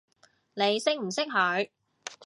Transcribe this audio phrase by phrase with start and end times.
[0.55, 1.69] 你識唔識佢？